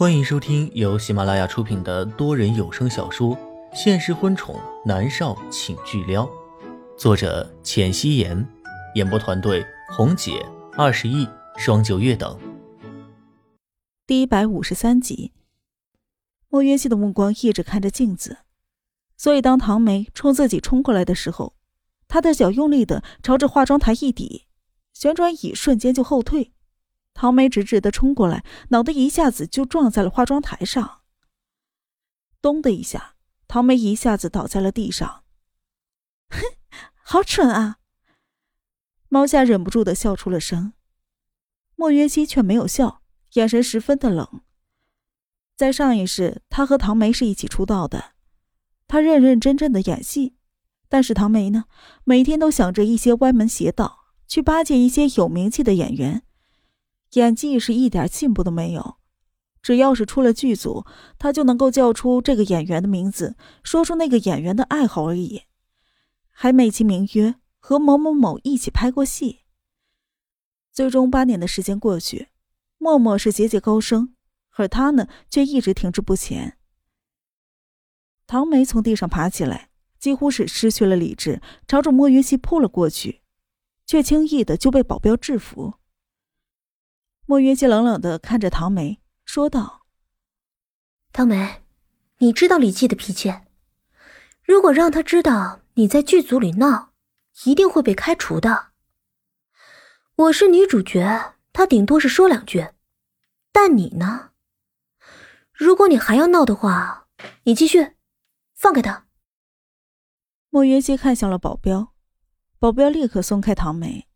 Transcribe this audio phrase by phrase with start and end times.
[0.00, 3.36] 欢迎收听由喜马拉雅出品的多人有声小说
[3.74, 6.24] 《现实婚宠男少请巨撩》，
[6.96, 8.48] 作者：浅汐颜，
[8.94, 9.62] 演播团队：
[9.94, 10.42] 红姐、
[10.72, 11.28] 二十亿、
[11.58, 12.34] 双九月等。
[14.06, 15.32] 第一百五十三集，
[16.48, 18.38] 莫约西的目光一直看着镜子，
[19.18, 21.54] 所以当唐梅冲自己冲过来的时候，
[22.08, 24.46] 他的脚用力的朝着化妆台一抵，
[24.94, 26.54] 旋转椅瞬间就后退。
[27.20, 31.02] 唐梅直直的冲过来，脑袋一下子就撞在了化妆台上。
[32.40, 35.22] 咚的一下，唐梅一下子倒在了地上。
[36.30, 36.40] 哼，
[37.02, 37.76] 好蠢啊！
[39.10, 40.72] 猫夏忍不住的笑出了声。
[41.76, 43.02] 莫约西却没有笑，
[43.34, 44.40] 眼神十分的冷。
[45.58, 48.12] 在上一世，他和唐梅是一起出道的，
[48.88, 50.36] 他认认真真的演戏，
[50.88, 51.66] 但是唐梅呢，
[52.04, 56.22] 每天都想着一些歪门邪道，去巴结一些有名气的演员。
[57.12, 58.96] 演技是一点进步都没有，
[59.62, 60.84] 只要是出了剧组，
[61.18, 65.42] 他就能够叫出这个演员的名字，说出那个演员的爱好而已，
[66.30, 69.40] 还美其名曰和某某某一起拍过戏。
[70.72, 72.28] 最终八年的时间过去，
[72.78, 74.14] 默默是节节高升，
[74.50, 76.56] 而他呢，却一直停滞不前。
[78.28, 83.22] 唐梅从地上爬起来，几乎是失去了理智，朝着莫云熙扑了过去，
[83.84, 85.74] 却轻易的就被保镖制服。
[87.30, 89.86] 莫云熙冷冷的看着唐梅，说道
[91.14, 91.62] ：“唐梅，
[92.18, 93.32] 你知道李记的脾气，
[94.42, 96.92] 如果让他知道你在剧组里闹，
[97.44, 98.70] 一定会被开除的。
[100.16, 102.70] 我是女主角，他顶多是说两句，
[103.52, 104.30] 但你呢？
[105.52, 107.06] 如果你还要闹的话，
[107.44, 107.92] 你继续，
[108.56, 109.06] 放开他。”
[110.50, 111.94] 莫云熙看向了保镖，
[112.58, 114.08] 保镖立刻松开唐梅。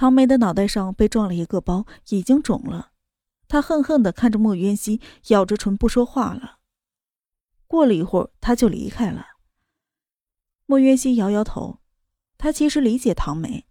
[0.00, 2.92] 唐梅的脑袋上被撞了一个包，已经肿了。
[3.48, 6.60] 她恨恨的看着莫渊熙，咬着唇不说话了。
[7.66, 9.26] 过了一会儿，他就离开了。
[10.64, 11.80] 莫渊熙摇摇头，
[12.38, 13.66] 他其实理解唐梅，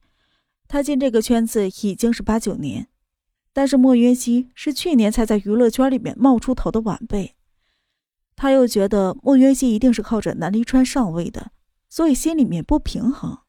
[0.68, 2.90] 他进这个圈子已经是八九年，
[3.52, 7.36] 但是莫渊熙是去年才在娱乐圈里面冒出头的晚辈，
[8.36, 11.52] 他又觉得莫渊熙一定是靠着南离川上位的，
[11.90, 13.40] 所以心里面不平衡。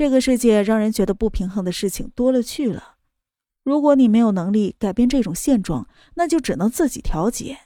[0.00, 2.96] 这个世界让人觉得不平衡的事情多了去了。
[3.62, 7.58] 如果你没有能力改变这种现状，那就只能自己调节。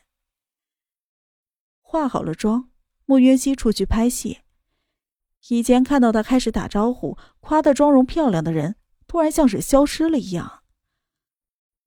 [1.81, 2.71] 化好了妆，
[3.05, 4.41] 莫约熙出去拍戏。
[5.47, 8.75] 以前看到他开始打招呼、夸他妆容漂亮的人，
[9.07, 10.65] 突然像是消失了一样。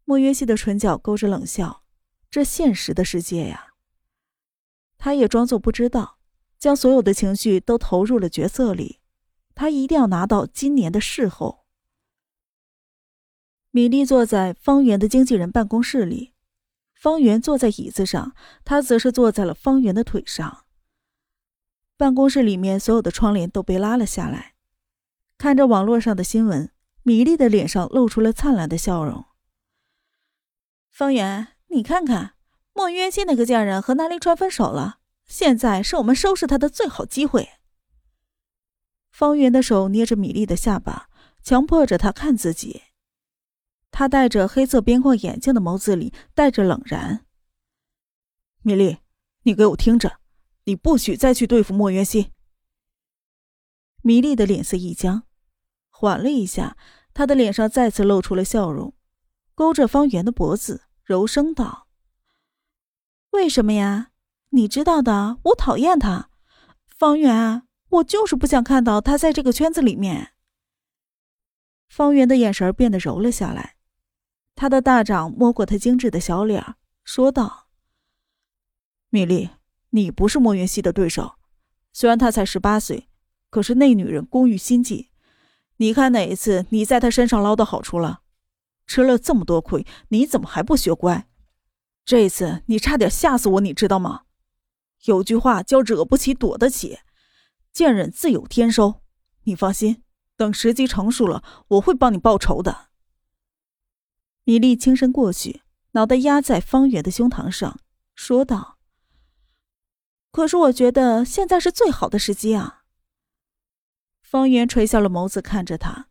[0.05, 1.83] 莫约熙的唇角勾着冷笑，
[2.31, 3.73] 这现实的世界呀。
[4.97, 6.19] 他也装作不知道，
[6.57, 9.01] 将所有的情绪都投入了角色里。
[9.57, 11.65] 他一定要拿到今年的事后。
[13.71, 16.35] 米莉坐在方圆的经纪人办公室里，
[16.93, 20.65] 方圆坐在椅子上，他则是坐在了方圆的腿上。
[21.97, 24.53] 办公室里面所有的窗帘都被拉了下来，
[25.39, 29.25] 看着网络上的新闻，米莉的脸上露出了灿烂的笑容。
[30.91, 32.35] 方圆，你看看，
[32.73, 37.56] 莫渊熙那个贱人和南离川分手了，现在是我们收拾他的最好机会。
[39.17, 41.09] 方圆的手捏着米粒的下巴，
[41.41, 42.83] 强迫着她看自己。
[43.89, 47.25] 他戴着黑色边框眼镜的眸子里带着冷然。
[48.61, 48.99] 米粒，
[49.41, 50.19] 你给我听着，
[50.65, 52.31] 你不许再去对付莫渊熙。
[54.03, 55.23] 米粒的脸色一僵，
[55.89, 56.77] 缓了一下，
[57.15, 58.93] 她的脸上再次露出了笑容，
[59.55, 61.87] 勾着方圆的脖子，柔声道
[63.33, 64.11] ：“为什么呀？
[64.49, 66.29] 你知道的，我讨厌他，
[66.85, 70.33] 方圆。”啊我就是不想看到他在这个圈子里面。
[71.87, 73.77] 方圆的眼神变得柔了下来，
[74.55, 77.69] 他的大掌摸过他精致的小脸，说道
[79.09, 79.51] ：“米粒，
[79.91, 81.35] 你不是莫云熙的对手。
[81.93, 83.07] 虽然他才十八岁，
[83.49, 85.09] 可是那女人工欲心计。
[85.77, 88.21] 你看哪一次你在他身上捞到好处了？
[88.85, 91.27] 吃了这么多亏，你怎么还不学乖？
[92.03, 94.23] 这次你差点吓死我，你知道吗？
[95.05, 96.99] 有句话叫‘惹不起躲得起’。”
[97.77, 99.03] 贱人自有天收，
[99.43, 100.01] 你放心，
[100.35, 102.87] 等时机成熟了，我会帮你报仇的。
[104.45, 107.79] 米粒轻身过去，脑袋压在方圆的胸膛上，
[108.15, 108.79] 说道
[110.33, 112.85] ：“可是我觉得现在是最好的时机啊。”
[114.25, 116.07] 方圆垂下了眸子看着他，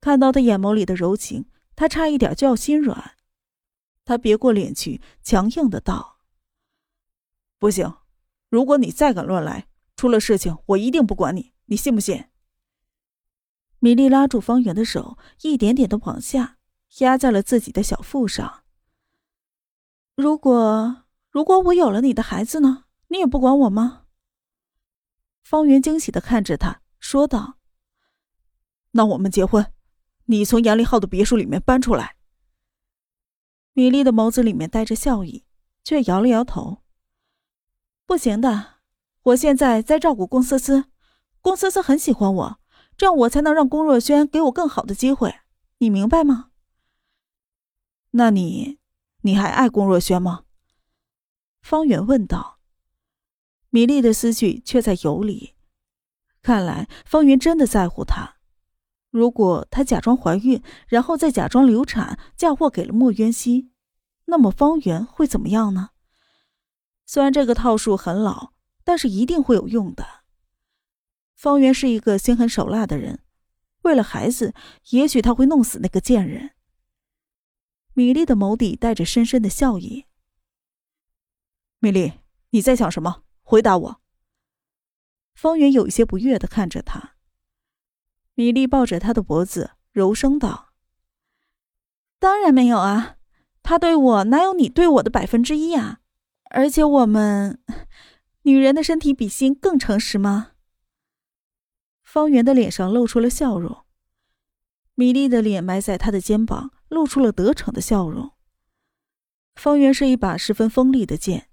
[0.00, 3.16] 看到他眼眸里的柔情，他差一点就要心软。
[4.04, 6.20] 他别过脸去，强硬的道
[7.58, 7.92] ：“不行，
[8.48, 12.26] 如果你再敢乱来。”出了事情，我一定不管你，你信不信？
[13.78, 16.58] 米莉拉住方圆的手，一点点的往下
[16.98, 18.64] 压在了自己的小腹上。
[20.14, 22.84] 如果如果我有了你的孩子呢？
[23.08, 24.06] 你也不管我吗？
[25.42, 27.58] 方圆惊喜的看着他，说道
[28.92, 29.72] ：“那我们结婚，
[30.24, 32.16] 你从杨立浩的别墅里面搬出来。”
[33.74, 35.44] 米粒的眸子里面带着笑意，
[35.84, 36.82] 却摇了摇头
[38.06, 38.75] ：“不行的，
[39.26, 40.84] 我现在在照顾龚思思，
[41.40, 42.60] 龚思思很喜欢我，
[42.96, 45.40] 这样我才能让龚若轩给我更好的机会，
[45.78, 46.50] 你明白吗？”
[48.12, 48.78] 那你，
[49.22, 50.44] 你还爱龚若轩吗？
[51.60, 52.60] 方圆问道。
[53.70, 55.54] 米粒的思绪却在游离，
[56.40, 58.36] 看来方圆真的在乎她。
[59.10, 63.72] 如果她假装怀孕，然后再假装流产，嫁祸给了莫渊熙，
[64.26, 65.90] 那么方圆会怎么样呢？
[67.04, 68.52] 虽然这个套数很老，
[68.86, 70.22] 但是一定会有用的。
[71.34, 73.18] 方圆是一个心狠手辣的人，
[73.82, 74.54] 为了孩子，
[74.90, 76.52] 也许他会弄死那个贱人。
[77.94, 80.04] 米粒的眸底带着深深的笑意。
[81.80, 82.12] 米粒，
[82.50, 83.24] 你在想什么？
[83.42, 84.00] 回答我。
[85.34, 87.16] 方圆有一些不悦的看着他。
[88.34, 90.72] 米粒抱着他的脖子，柔声道
[92.20, 93.16] ：“当然没有啊，
[93.64, 96.02] 他对我哪有你对我的百分之一啊？
[96.50, 97.60] 而且我们，
[98.46, 100.52] 女人的身体比心更诚实吗？”
[102.02, 103.84] 方圆的脸上露出了笑容。
[104.94, 106.72] 米粒的脸埋在他的肩膀。
[106.88, 108.30] 露出了得逞的笑容。
[109.56, 111.50] 方圆是一把十分锋利的剑，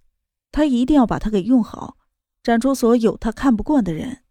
[0.52, 1.98] 他一定要把它给用好，
[2.44, 4.24] 斩出所有他看不惯的人。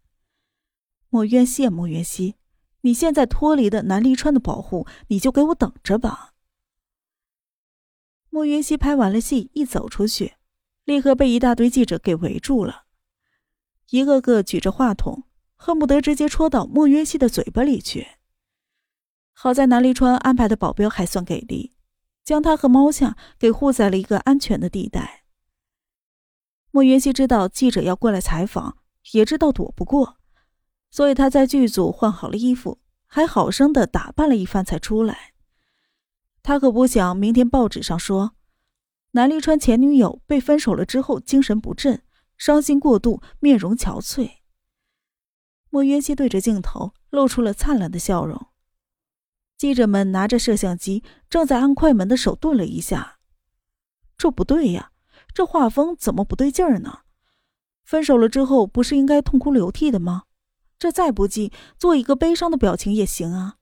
[1.09, 2.35] 莫渊羡莫渊熙，
[2.81, 6.33] 你现在脱离了南离川的保护，你就给我等着吧。
[8.29, 10.35] 莫渊熙拍完了戏，一走出去，
[10.85, 12.83] 立刻被一大堆记者给围住了，
[13.89, 15.23] 一个个举着话筒，
[15.55, 18.07] 恨不得直接戳到莫渊熙的嘴巴里去。
[19.31, 21.73] 好在南离川安排的保镖还算给力，
[22.23, 25.23] 将他和猫夏给护在了一个安全的地带。
[26.71, 28.77] 莫云熙知道记者要过来采访，
[29.11, 30.17] 也知道躲不过，
[30.91, 35.33] 所以他在剧组换好了衣服，还好生的打扮了一番才出来。
[36.41, 38.35] 他可不想明天报纸上说
[39.15, 42.01] 南离川前女友被分手了之后精神不振，
[42.35, 44.37] 伤心过度，面容憔悴。
[45.69, 48.47] 莫云熙对着镜头露出了灿烂的笑容。
[49.55, 53.19] 记者们拿着摄像机，正在按快门的手顿了一下。
[54.17, 54.91] 这不对呀，
[55.31, 57.01] 这画风怎么不对劲儿呢？
[57.83, 60.23] 分手了之后不是应该痛哭流涕的吗？
[60.79, 63.57] 这再不济做一个悲伤的表情也行啊。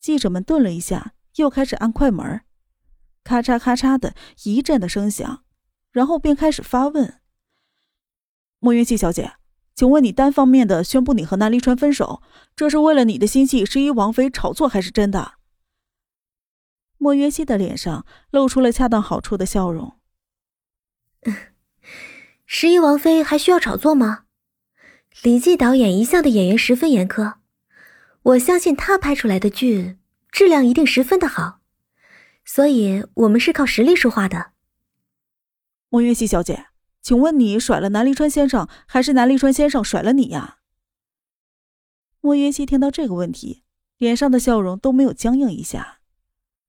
[0.00, 2.42] 记者们顿了一下，又开始按快门，
[3.24, 4.14] 咔嚓咔嚓的
[4.44, 5.44] 一阵的声响，
[5.90, 7.20] 然后便开始发问
[8.58, 9.34] ：“莫云熙小姐。”
[9.74, 12.22] 请问你单方面的宣布你和南离川分手，
[12.54, 15.32] 这是为了你的心系十一王妃炒作，还是真的？
[16.98, 19.98] 莫约西的脸上露出了恰当好处的笑容。
[22.44, 24.24] 十一王妃还需要炒作吗？
[25.22, 27.36] 李记导演一向对演员十分严苛，
[28.22, 29.96] 我相信他拍出来的剧
[30.30, 31.61] 质量一定十分的好，
[32.44, 34.52] 所以我们是靠实力说话的。
[35.88, 36.66] 莫云溪小姐。
[37.02, 40.58] 请问你甩了南离川先生，还是南离川先生甩了你呀？
[42.20, 43.64] 莫云熙听到这个问题，
[43.96, 45.98] 脸上的笑容都没有僵硬一下，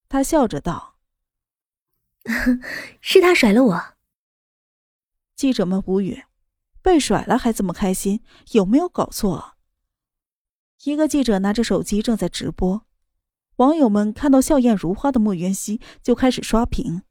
[0.10, 0.98] 他笑着道：
[3.00, 3.84] “是他甩了我。”
[5.38, 6.24] 记者们无语，
[6.82, 9.54] 被甩了还这么开心，有没有搞错？
[10.86, 12.88] 一个记者拿着手机正在直播，
[13.58, 17.04] 网友们看到笑靥如花的莫云熙，就开始刷屏。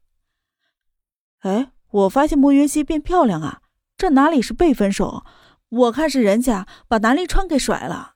[1.39, 1.71] 哎。
[1.93, 3.61] 我发现莫云熙变漂亮啊，
[3.95, 5.23] 这哪里是被分手？
[5.69, 8.15] 我看是人家把南离川给甩了。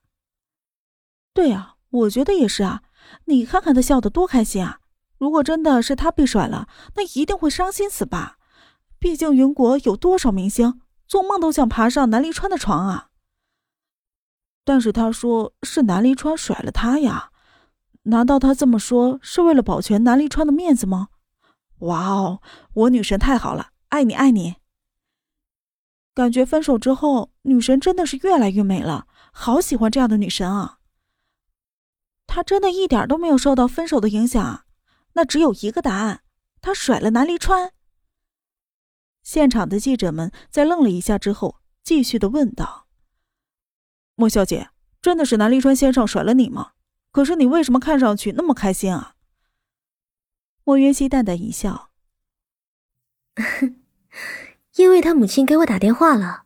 [1.32, 2.82] 对呀，我觉得也是啊。
[3.26, 4.80] 你看看他笑得多开心啊！
[5.20, 8.40] 如果真的是他被甩了，那一定会伤心死吧？
[8.98, 13.10] 毕竟云国有多少明星做梦都想爬上南离川的床啊。
[14.66, 17.30] 但是他说是南离川甩了他呀，
[18.10, 21.10] 难道他这么说是为了保全南离川的面子吗？
[21.80, 22.42] 哇哦，
[22.74, 24.56] 我女神太好了，爱你爱你。
[26.14, 30.80] 感觉分手之后，女神真的是越来越美了，好喜欢这样的女神啊。
[32.26, 34.64] 她真的一点都没有受到分手的影响，
[35.14, 36.24] 那只有一个答案，
[36.62, 37.74] 她甩了南离川。
[39.22, 42.88] 现场的记者们在愣了一下之后，继续的问道
[44.16, 44.70] ：“莫小姐，
[45.02, 46.72] 真的是南离川先生甩了你吗？
[47.12, 49.16] 可是你为什么看上去那么开心啊？”
[50.64, 51.92] 莫云熙淡淡一笑
[54.76, 56.44] ：“因为他母亲给我打电话了，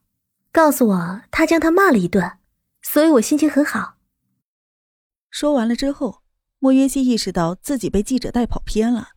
[0.51, 2.37] 告诉我他将他骂了一顿，
[2.81, 3.97] 所以我心情很好。”
[5.31, 6.21] 说完了之后，
[6.59, 9.09] 莫云熙意识到自己被记者带跑偏了，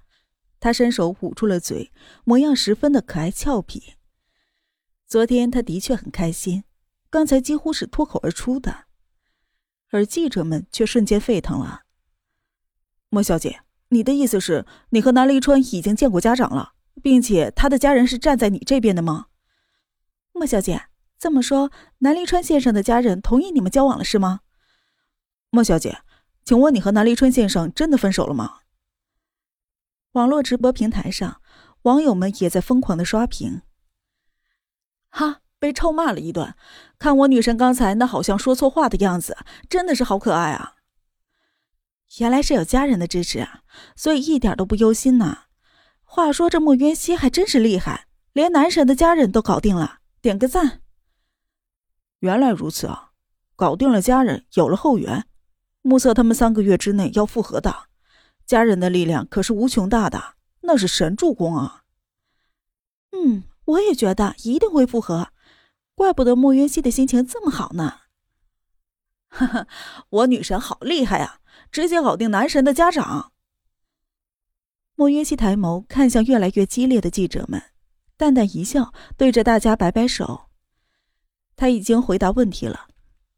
[0.58, 1.92] 他伸手捂住了嘴，
[2.24, 3.94] 模样十分的可爱俏皮。
[5.06, 6.64] 昨天他的确很开心，
[7.10, 8.83] 刚才几乎是脱口而出的，
[9.94, 11.82] 而记者们却瞬间沸腾了。
[13.10, 13.60] 莫小姐，
[13.90, 19.26] 你的意思是，你和南离川已经见过家长了，并且他的家人是站在你这边的吗？
[20.32, 20.86] 莫小姐，
[21.16, 24.40] 这么说，南离川先生的家人同意你们交往了，是吗？
[25.50, 26.00] 莫小姐，
[26.44, 28.62] 请问你和南离川先生真的分手了吗？
[30.14, 31.40] 网络直播平台上，
[31.82, 33.62] 网友们也在疯狂的刷屏。
[35.10, 36.54] 哈，被臭骂了一顿。
[36.98, 39.34] 看我女神刚才那好像说错话的样子，
[39.66, 40.74] 真的是好可爱啊！
[42.18, 43.62] 原来是有家人的支持啊，
[43.96, 45.44] 所以一点都不忧心呐。
[46.02, 50.82] 话说这莫渊熙还真是厉害，连男神的家人都搞定了，点个赞。
[52.18, 53.12] 原来如此啊，
[53.56, 55.24] 搞定了家人，有了后援，
[55.80, 57.74] 目测他们三个月之内要复合的。
[58.44, 61.84] 家人的力量可是无穷大的，那是神助攻啊！
[63.12, 65.28] 嗯，我也觉得一定会复合，
[65.94, 68.00] 怪不得莫渊熙的心情这么好呢。
[69.28, 69.66] 哈哈，
[70.10, 73.32] 我女神好厉害啊，直接搞定男神的家长。
[74.94, 77.62] 莫渊熙抬眸看向越来越激烈的记者们，
[78.16, 80.50] 淡淡一笑，对着大家摆摆手。
[81.56, 82.88] 他已经回答问题了，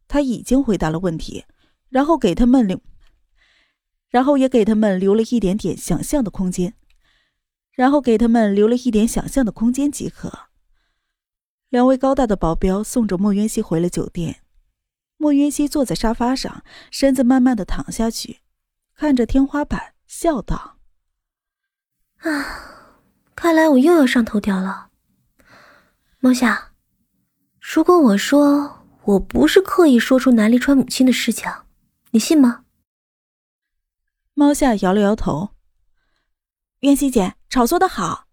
[0.06, 1.44] 他已经回答了问题，
[1.88, 2.80] 然后给他们留。
[4.08, 6.74] 然后也给他们留了一点点想象的空间，
[7.72, 10.48] 然后给他们留了一点想象的空间即可。
[11.76, 14.40] 两位高大的保镖送着莫渊熙回了酒店。
[15.18, 18.40] 莫渊熙坐在沙发上，身子慢慢的躺下去，
[18.94, 20.78] 看着天花板，笑道
[22.24, 22.96] ：“啊，
[23.34, 24.88] 看来我又要上头条了。
[26.18, 26.72] 猫夏，
[27.60, 31.52] 如果我说我不是刻意说出南离川母亲的事情，
[32.12, 32.64] 你信吗？”
[34.32, 35.50] 猫夏摇了摇头。
[36.80, 38.28] 渊熙姐，炒作的好。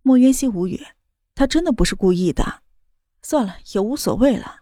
[0.00, 0.86] 莫渊熙无语，
[1.34, 2.62] 他真的不是故意的。
[3.22, 4.60] 算了，也无所谓了。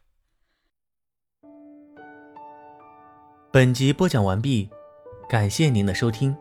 [3.53, 4.71] 本集播讲完毕，
[5.29, 6.35] 感谢您的收听。